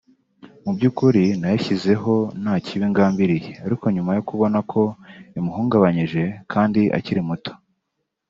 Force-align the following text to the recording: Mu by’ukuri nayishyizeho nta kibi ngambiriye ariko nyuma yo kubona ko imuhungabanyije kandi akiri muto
Mu 0.63 0.71
by’ukuri 0.75 1.23
nayishyizeho 1.41 2.13
nta 2.41 2.53
kibi 2.65 2.85
ngambiriye 2.91 3.51
ariko 3.65 3.85
nyuma 3.95 4.11
yo 4.17 4.21
kubona 4.29 4.57
ko 4.71 4.81
imuhungabanyije 5.39 6.23
kandi 6.51 6.81
akiri 6.97 7.21
muto 7.29 7.51